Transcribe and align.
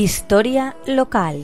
Historia 0.00 0.76
local. 0.86 1.42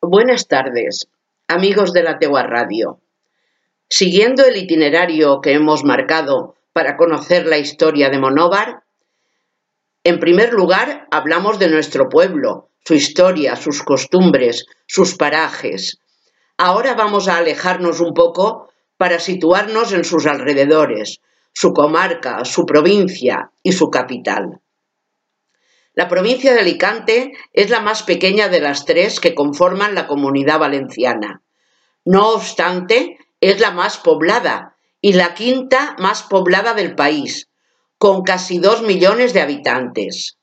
Buenas 0.00 0.46
tardes, 0.46 1.08
amigos 1.48 1.92
de 1.92 2.04
la 2.04 2.20
Tegua 2.20 2.44
Radio. 2.44 3.00
Siguiendo 3.88 4.44
el 4.44 4.56
itinerario 4.56 5.40
que 5.40 5.54
hemos 5.54 5.82
marcado 5.82 6.54
para 6.72 6.96
conocer 6.96 7.46
la 7.46 7.58
historia 7.58 8.10
de 8.10 8.20
Monóvar, 8.20 8.84
en 10.04 10.20
primer 10.20 10.52
lugar 10.52 11.08
hablamos 11.10 11.58
de 11.58 11.68
nuestro 11.68 12.08
pueblo, 12.08 12.68
su 12.84 12.94
historia, 12.94 13.56
sus 13.56 13.82
costumbres, 13.82 14.66
sus 14.86 15.16
parajes. 15.16 15.98
Ahora 16.56 16.94
vamos 16.94 17.26
a 17.26 17.38
alejarnos 17.38 18.00
un 18.00 18.14
poco 18.14 18.68
para 18.96 19.18
situarnos 19.18 19.92
en 19.92 20.04
sus 20.04 20.26
alrededores, 20.26 21.20
su 21.52 21.72
comarca, 21.72 22.44
su 22.44 22.64
provincia 22.64 23.50
y 23.62 23.72
su 23.72 23.90
capital. 23.90 24.60
La 25.94 26.08
provincia 26.08 26.52
de 26.52 26.60
Alicante 26.60 27.32
es 27.52 27.70
la 27.70 27.80
más 27.80 28.04
pequeña 28.04 28.48
de 28.48 28.60
las 28.60 28.84
tres 28.84 29.18
que 29.18 29.34
conforman 29.34 29.94
la 29.94 30.06
comunidad 30.06 30.60
valenciana. 30.60 31.42
No 32.04 32.30
obstante, 32.34 33.18
es 33.40 33.60
la 33.60 33.72
más 33.72 33.98
poblada 33.98 34.76
y 35.00 35.14
la 35.14 35.34
quinta 35.34 35.96
más 35.98 36.22
poblada 36.22 36.74
del 36.74 36.94
país, 36.94 37.48
con 37.98 38.22
casi 38.22 38.58
dos 38.58 38.82
millones 38.82 39.32
de 39.34 39.40
habitantes. 39.40 40.38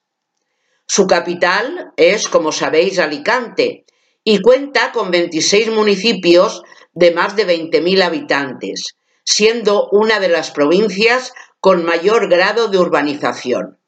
Su 0.87 1.07
capital 1.07 1.93
es, 1.95 2.27
como 2.27 2.51
sabéis, 2.51 2.99
Alicante 2.99 3.85
y 4.23 4.41
cuenta 4.41 4.91
con 4.91 5.11
26 5.11 5.71
municipios 5.71 6.63
de 6.93 7.11
más 7.11 7.35
de 7.35 7.47
20.000 7.47 8.03
habitantes, 8.03 8.95
siendo 9.23 9.87
una 9.91 10.19
de 10.19 10.29
las 10.29 10.51
provincias 10.51 11.33
con 11.59 11.83
mayor 11.83 12.29
grado 12.29 12.67
de 12.67 12.77
urbanización. 12.77 13.79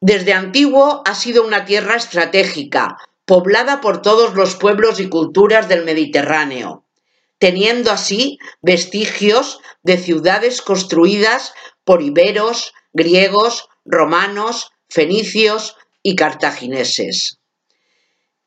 Desde 0.00 0.32
antiguo 0.32 1.02
ha 1.04 1.14
sido 1.14 1.44
una 1.44 1.64
tierra 1.64 1.96
estratégica, 1.96 2.96
poblada 3.26 3.80
por 3.80 4.02
todos 4.02 4.34
los 4.34 4.56
pueblos 4.56 4.98
y 4.98 5.08
culturas 5.08 5.68
del 5.68 5.84
Mediterráneo, 5.84 6.84
teniendo 7.38 7.90
así 7.90 8.38
vestigios 8.62 9.60
de 9.82 9.98
ciudades 9.98 10.62
construidas 10.62 11.54
por 11.84 12.02
iberos, 12.02 12.72
griegos, 12.92 13.68
romanos, 13.84 14.70
fenicios 14.88 15.76
y 16.02 16.16
cartagineses. 16.16 17.39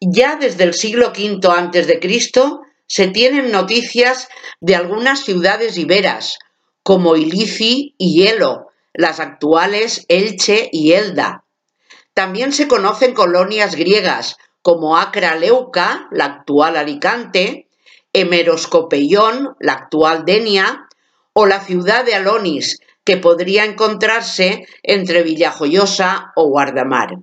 Ya 0.06 0.36
desde 0.36 0.66
el 0.66 0.74
siglo 0.74 1.10
V 1.10 1.40
a.C. 1.48 2.32
se 2.88 3.08
tienen 3.08 3.52
noticias 3.52 4.28
de 4.60 4.76
algunas 4.76 5.24
ciudades 5.24 5.78
iberas, 5.78 6.40
como 6.84 7.16
Ilici 7.16 7.96
y 7.98 8.20
Hielo, 8.20 8.68
las 8.94 9.20
actuales 9.20 10.06
Elche 10.10 10.70
y 10.72 10.92
Elda. 10.92 11.46
También 12.14 12.52
se 12.52 12.68
conocen 12.68 13.14
colonias 13.14 13.76
griegas, 13.76 14.36
como 14.62 14.98
Acra 14.98 15.36
Leuca, 15.36 16.08
la 16.12 16.26
actual 16.26 16.78
Alicante, 16.78 17.70
Hemeroscopeión, 18.12 19.56
la 19.60 19.74
actual 19.74 20.26
Denia, 20.26 20.88
o 21.34 21.46
la 21.46 21.62
ciudad 21.62 22.06
de 22.06 22.16
Alonis, 22.16 22.80
que 23.04 23.18
podría 23.18 23.66
encontrarse 23.66 24.68
entre 24.84 25.24
Villajoyosa 25.24 26.32
o 26.36 26.48
Guardamar. 26.50 27.18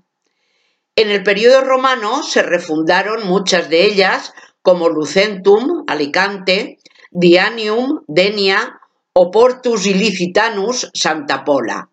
En 1.00 1.10
el 1.10 1.22
periodo 1.22 1.62
romano 1.62 2.22
se 2.22 2.42
refundaron 2.42 3.26
muchas 3.26 3.70
de 3.70 3.86
ellas, 3.86 4.34
como 4.60 4.90
Lucentum, 4.90 5.84
Alicante, 5.86 6.76
Dianium, 7.10 8.02
Denia 8.06 8.78
o 9.14 9.30
Portus 9.30 9.86
Ilicitanus, 9.86 10.90
Santa 10.92 11.42
Pola. 11.42 11.88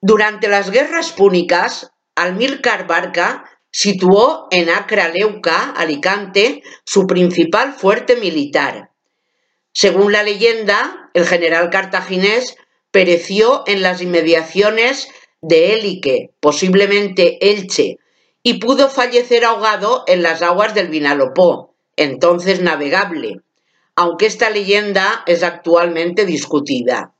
Durante 0.00 0.46
las 0.46 0.70
guerras 0.70 1.10
púnicas, 1.10 1.90
Almílcar 2.14 2.86
Barca 2.86 3.50
situó 3.72 4.46
en 4.52 4.70
Acra 4.70 5.08
Leuca, 5.08 5.72
Alicante, 5.72 6.62
su 6.84 7.08
principal 7.08 7.72
fuerte 7.72 8.14
militar. 8.14 8.90
Según 9.72 10.12
la 10.12 10.22
leyenda, 10.22 11.10
el 11.14 11.26
general 11.26 11.68
cartaginés 11.70 12.54
pereció 12.92 13.64
en 13.66 13.82
las 13.82 14.00
inmediaciones 14.00 15.08
de 15.42 15.74
Élique, 15.74 16.30
posiblemente 16.40 17.50
Elche, 17.50 17.98
y 18.42 18.54
pudo 18.54 18.88
fallecer 18.88 19.44
ahogado 19.44 20.04
en 20.06 20.22
las 20.22 20.40
aguas 20.40 20.74
del 20.74 20.88
Vinalopó, 20.88 21.74
entonces 21.96 22.62
navegable, 22.62 23.40
aunque 23.94 24.26
esta 24.26 24.50
leyenda 24.50 25.22
es 25.26 25.42
actualmente 25.42 26.24
discutida. 26.24 27.12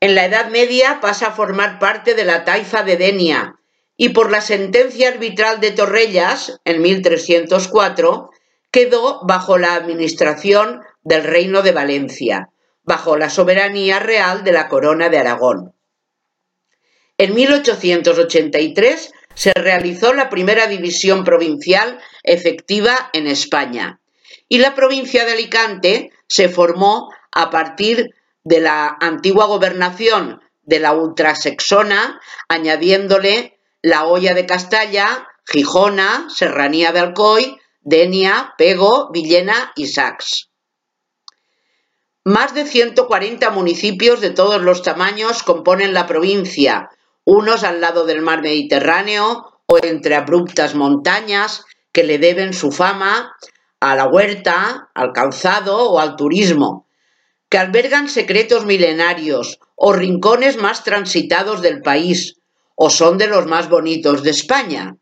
En 0.00 0.14
la 0.14 0.24
Edad 0.24 0.50
Media 0.50 0.98
pasa 1.00 1.28
a 1.28 1.32
formar 1.32 1.78
parte 1.78 2.14
de 2.14 2.24
la 2.24 2.44
taifa 2.44 2.82
de 2.82 2.96
Denia 2.96 3.56
y 3.96 4.10
por 4.10 4.30
la 4.30 4.40
sentencia 4.40 5.08
arbitral 5.08 5.60
de 5.60 5.72
Torrellas, 5.72 6.58
en 6.64 6.80
1304, 6.80 8.30
quedó 8.70 9.20
bajo 9.26 9.58
la 9.58 9.74
administración 9.74 10.80
del 11.02 11.24
Reino 11.24 11.60
de 11.60 11.72
Valencia, 11.72 12.48
bajo 12.82 13.18
la 13.18 13.28
soberanía 13.28 13.98
real 13.98 14.42
de 14.42 14.52
la 14.52 14.68
Corona 14.68 15.10
de 15.10 15.18
Aragón. 15.18 15.74
En 17.20 17.34
1883 17.34 19.12
se 19.34 19.52
realizó 19.52 20.14
la 20.14 20.30
primera 20.30 20.68
división 20.68 21.22
provincial 21.22 22.00
efectiva 22.22 23.10
en 23.12 23.26
España 23.26 24.00
y 24.48 24.56
la 24.56 24.74
provincia 24.74 25.26
de 25.26 25.32
Alicante 25.32 26.12
se 26.26 26.48
formó 26.48 27.12
a 27.30 27.50
partir 27.50 28.14
de 28.42 28.60
la 28.62 28.96
antigua 29.02 29.44
gobernación 29.44 30.40
de 30.62 30.80
la 30.80 30.94
ultrasexona, 30.94 32.22
añadiéndole 32.48 33.58
la 33.82 34.06
olla 34.06 34.32
de 34.32 34.46
Castalla, 34.46 35.28
Gijona, 35.44 36.26
Serranía 36.34 36.90
de 36.92 37.00
Alcoy, 37.00 37.58
Denia, 37.82 38.54
Pego, 38.56 39.10
Villena 39.12 39.72
y 39.76 39.88
Sax. 39.88 40.48
Más 42.24 42.54
de 42.54 42.64
140 42.64 43.50
municipios 43.50 44.22
de 44.22 44.30
todos 44.30 44.62
los 44.62 44.82
tamaños 44.82 45.42
componen 45.42 45.92
la 45.92 46.06
provincia, 46.06 46.88
unos 47.30 47.62
al 47.62 47.80
lado 47.80 48.06
del 48.06 48.22
mar 48.22 48.42
Mediterráneo 48.42 49.62
o 49.66 49.78
entre 49.80 50.16
abruptas 50.16 50.74
montañas 50.74 51.64
que 51.92 52.02
le 52.02 52.18
deben 52.18 52.52
su 52.52 52.72
fama 52.72 53.36
a 53.78 53.94
la 53.94 54.08
huerta, 54.08 54.90
al 54.94 55.12
calzado 55.12 55.90
o 55.90 56.00
al 56.00 56.16
turismo, 56.16 56.88
que 57.48 57.58
albergan 57.58 58.08
secretos 58.08 58.66
milenarios 58.66 59.60
o 59.76 59.92
rincones 59.92 60.56
más 60.56 60.82
transitados 60.82 61.62
del 61.62 61.82
país, 61.82 62.36
o 62.74 62.90
son 62.90 63.16
de 63.16 63.28
los 63.28 63.46
más 63.46 63.68
bonitos 63.68 64.24
de 64.24 64.30
España. 64.30 64.96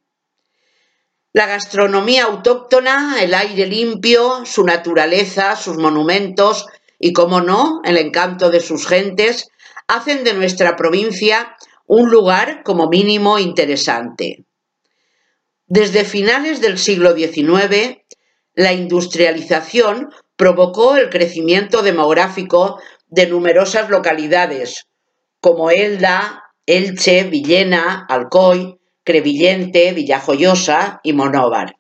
La 1.33 1.47
gastronomía 1.47 2.25
autóctona, 2.25 3.23
el 3.23 3.33
aire 3.33 3.67
limpio, 3.67 4.45
su 4.45 4.65
naturaleza, 4.65 5.57
sus 5.57 5.79
monumentos 5.79 6.67
y, 6.99 7.15
como 7.15 7.41
no, 7.41 7.81
el 7.85 7.97
encanto 7.97 8.51
de 8.51 8.61
sus 8.61 8.87
gentes 8.87 9.49
hacen 9.87 10.25
de 10.25 10.35
nuestra 10.35 10.77
provincia 10.77 11.57
un 11.89 12.11
lugar 12.11 12.63
como 12.63 12.89
mínimo 12.89 13.39
interesante. 13.39 14.45
Desde 15.67 16.05
finales 16.05 16.61
del 16.61 16.79
siglo 16.79 17.17
XIX, 17.17 17.99
la 18.55 18.73
industrialización 18.75 20.11
provocó 20.37 20.97
el 20.97 21.09
crecimiento 21.09 21.83
demográfico 21.83 22.79
de 23.07 23.27
numerosas 23.27 23.89
localidades, 23.89 24.87
como 25.41 25.71
Elda, 25.71 26.45
Elche, 26.67 27.25
Villena, 27.25 28.07
Alcoy, 28.09 28.79
Crevillente, 29.03 29.93
Villajoyosa 29.93 31.01
y 31.03 31.15
Monóvar. 31.15 31.77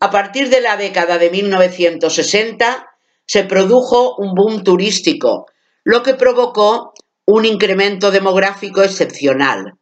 A 0.00 0.10
partir 0.10 0.48
de 0.48 0.62
la 0.62 0.78
década 0.78 1.18
de 1.18 1.28
1960 1.28 2.86
se 3.26 3.44
produjo 3.44 4.16
un 4.16 4.34
boom 4.34 4.64
turístico, 4.64 5.46
lo 5.84 6.02
que 6.02 6.14
provocó 6.14 6.94
un 7.30 7.44
incremento 7.44 8.10
demográfico 8.10 8.82
excepcional. 8.82 9.74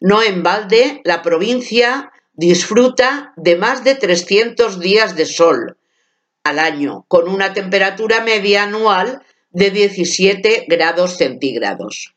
No 0.00 0.22
en 0.22 0.42
balde, 0.42 1.02
la 1.04 1.20
provincia 1.20 2.10
disfruta 2.32 3.34
de 3.36 3.56
más 3.56 3.84
de 3.84 3.94
300 3.94 4.80
días 4.80 5.14
de 5.14 5.26
sol 5.26 5.76
al 6.44 6.58
año, 6.58 7.04
con 7.06 7.28
una 7.28 7.52
temperatura 7.52 8.22
media 8.22 8.62
anual 8.62 9.20
de 9.50 9.70
17 9.70 10.64
grados 10.66 11.18
centígrados. 11.18 12.14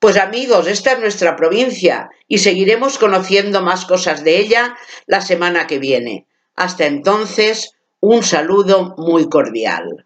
Pues 0.00 0.16
amigos, 0.16 0.66
esta 0.66 0.94
es 0.94 0.98
nuestra 0.98 1.36
provincia 1.36 2.10
y 2.26 2.38
seguiremos 2.38 2.98
conociendo 2.98 3.62
más 3.62 3.84
cosas 3.84 4.24
de 4.24 4.40
ella 4.40 4.76
la 5.06 5.20
semana 5.20 5.68
que 5.68 5.78
viene. 5.78 6.26
Hasta 6.56 6.86
entonces, 6.86 7.76
un 8.00 8.24
saludo 8.24 8.96
muy 8.98 9.28
cordial. 9.28 10.05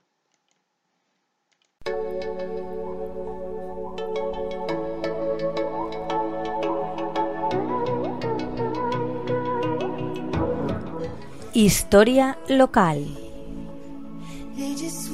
Historia 11.61 12.39
local. 12.49 13.05
Just 14.57 15.13